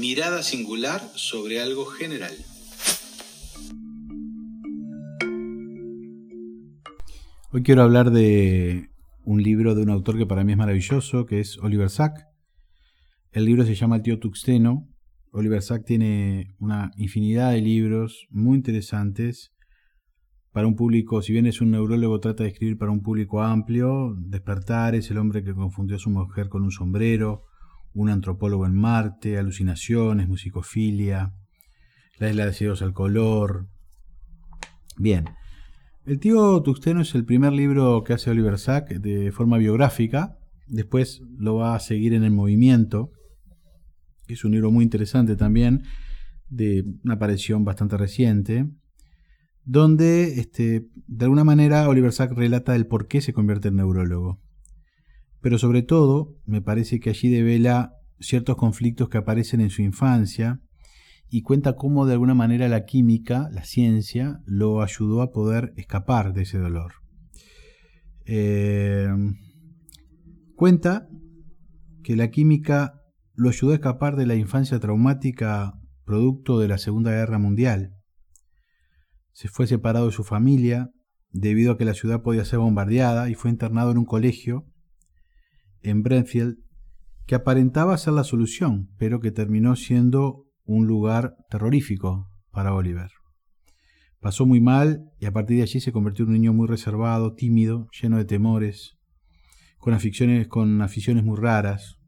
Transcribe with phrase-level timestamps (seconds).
[0.00, 2.32] Mirada singular sobre algo general.
[7.50, 8.90] Hoy quiero hablar de
[9.24, 12.26] un libro de un autor que para mí es maravilloso, que es Oliver Sack.
[13.32, 14.88] El libro se llama El tío Tuxteno.
[15.32, 19.52] Oliver Sack tiene una infinidad de libros muy interesantes
[20.52, 24.14] para un público, si bien es un neurólogo, trata de escribir para un público amplio.
[24.18, 27.44] Despertar es el hombre que confundió a su mujer con un sombrero,
[27.94, 31.32] un antropólogo en Marte, alucinaciones, musicofilia,
[32.18, 33.68] la isla de ciegos al color.
[34.96, 35.26] Bien,
[36.04, 40.38] el tío Tuxteno es el primer libro que hace Oliver Sack de forma biográfica.
[40.66, 43.12] Después lo va a seguir en El Movimiento,
[44.28, 45.84] es un libro muy interesante también,
[46.48, 48.68] de una aparición bastante reciente,
[49.64, 54.40] donde este, de alguna manera Oliver Sack relata el por qué se convierte en neurólogo.
[55.40, 60.60] Pero sobre todo, me parece que allí devela ciertos conflictos que aparecen en su infancia
[61.30, 66.32] y cuenta cómo de alguna manera la química, la ciencia, lo ayudó a poder escapar
[66.32, 66.94] de ese dolor.
[68.24, 69.08] Eh,
[70.54, 71.08] cuenta
[72.02, 72.94] que la química
[73.34, 77.94] lo ayudó a escapar de la infancia traumática producto de la Segunda Guerra Mundial.
[79.32, 80.90] Se fue separado de su familia
[81.30, 84.66] debido a que la ciudad podía ser bombardeada y fue internado en un colegio
[85.82, 86.58] en Brentfield
[87.26, 93.10] que aparentaba ser la solución, pero que terminó siendo un lugar terrorífico para Oliver.
[94.20, 97.34] Pasó muy mal y a partir de allí se convirtió en un niño muy reservado,
[97.34, 98.96] tímido, lleno de temores,
[99.78, 101.98] con aficiones, con aficiones muy raras.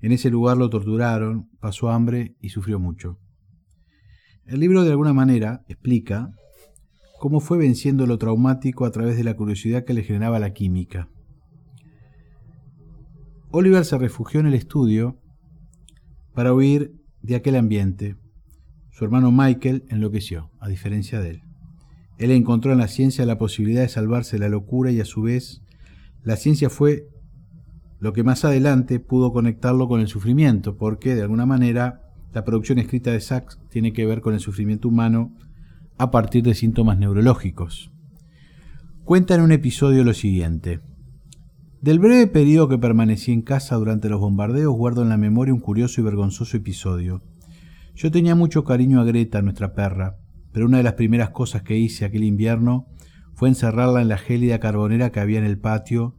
[0.00, 3.18] En ese lugar lo torturaron, pasó hambre y sufrió mucho.
[4.44, 6.30] El libro de alguna manera explica
[7.20, 11.08] cómo fue venciendo lo traumático a través de la curiosidad que le generaba la química.
[13.54, 15.20] Oliver se refugió en el estudio
[16.32, 18.16] para huir de aquel ambiente.
[18.90, 21.42] Su hermano Michael enloqueció, a diferencia de él.
[22.16, 25.20] Él encontró en la ciencia la posibilidad de salvarse de la locura y a su
[25.20, 25.62] vez
[26.22, 27.08] la ciencia fue
[28.00, 32.00] lo que más adelante pudo conectarlo con el sufrimiento, porque de alguna manera
[32.32, 35.36] la producción escrita de Sachs tiene que ver con el sufrimiento humano
[35.98, 37.92] a partir de síntomas neurológicos.
[39.04, 40.80] Cuenta en un episodio lo siguiente.
[41.82, 45.58] Del breve periodo que permanecí en casa durante los bombardeos guardo en la memoria un
[45.58, 47.24] curioso y vergonzoso episodio.
[47.96, 50.16] Yo tenía mucho cariño a Greta, nuestra perra,
[50.52, 52.86] pero una de las primeras cosas que hice aquel invierno
[53.34, 56.14] fue encerrarla en la gélida carbonera que había en el patio,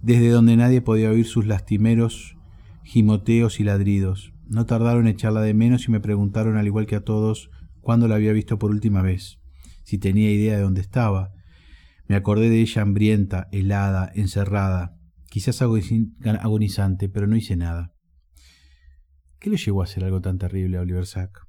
[0.00, 2.36] desde donde nadie podía oír sus lastimeros
[2.84, 4.32] gimoteos y ladridos.
[4.46, 7.50] No tardaron en echarla de menos y me preguntaron, al igual que a todos,
[7.80, 9.40] cuándo la había visto por última vez,
[9.82, 11.33] si tenía idea de dónde estaba,
[12.06, 14.98] me acordé de ella hambrienta, helada, encerrada,
[15.30, 17.94] quizás agonizante, pero no hice nada.
[19.38, 21.46] ¿Qué le llevó a hacer algo tan terrible a Oliver Sack?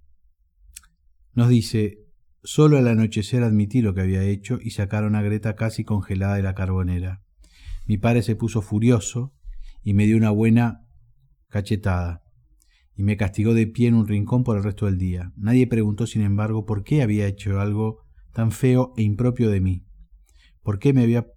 [1.34, 2.00] Nos dice,
[2.44, 6.44] solo al anochecer admití lo que había hecho y sacaron a Greta casi congelada de
[6.44, 7.22] la carbonera.
[7.86, 9.34] Mi padre se puso furioso
[9.84, 10.86] y me dio una buena
[11.50, 12.24] cachetada
[12.96, 15.34] y me castigó de pie en un rincón por el resto del día.
[15.36, 19.85] Nadie preguntó, sin embargo, por qué había hecho algo tan feo e impropio de mí
[20.66, 21.28] por qué me había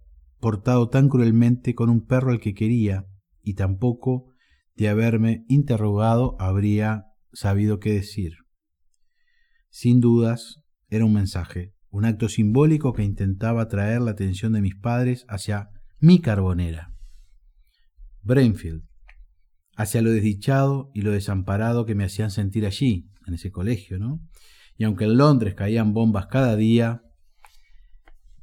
[0.40, 3.04] portado tan cruelmente con un perro al que quería,
[3.42, 4.32] y tampoco
[4.74, 8.36] de haberme interrogado habría sabido qué decir.
[9.68, 14.76] Sin dudas, era un mensaje, un acto simbólico que intentaba atraer la atención de mis
[14.76, 15.68] padres hacia
[16.00, 16.94] mi carbonera.
[18.22, 18.82] Brainfield,
[19.76, 24.26] hacia lo desdichado y lo desamparado que me hacían sentir allí, en ese colegio, ¿no?
[24.78, 27.02] Y aunque en Londres caían bombas cada día,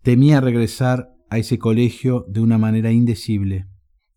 [0.05, 3.65] Temía regresar a ese colegio de una manera indecible.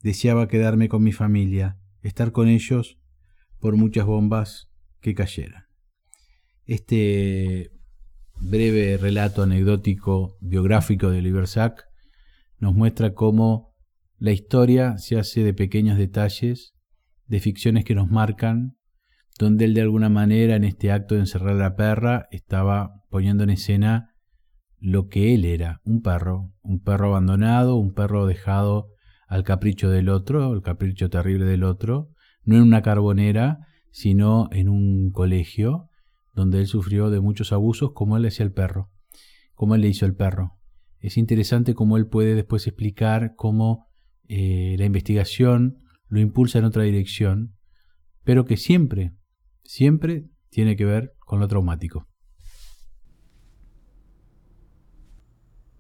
[0.03, 2.99] Deseaba quedarme con mi familia, estar con ellos
[3.59, 4.69] por muchas bombas
[5.00, 5.65] que cayeran.
[6.66, 7.71] Este
[8.38, 11.87] breve relato anecdótico biográfico de Oliver Sack
[12.59, 13.75] nos muestra cómo
[14.18, 16.74] la historia se hace de pequeños detalles,
[17.28, 18.77] de ficciones que nos marcan,
[19.39, 23.42] donde él de alguna manera en este acto de encerrar a la perra estaba poniendo
[23.45, 24.08] en escena
[24.80, 28.89] lo que él era, un perro, un perro abandonado, un perro dejado
[29.27, 32.10] al capricho del otro, al capricho terrible del otro,
[32.45, 35.89] no en una carbonera, sino en un colegio
[36.34, 38.91] donde él sufrió de muchos abusos como él le hacía el perro,
[39.54, 40.54] como él le hizo el perro.
[41.01, 43.86] Es interesante cómo él puede después explicar cómo
[44.28, 45.78] eh, la investigación
[46.09, 47.54] lo impulsa en otra dirección,
[48.24, 49.13] pero que siempre,
[49.65, 52.08] siempre tiene que ver con lo traumático.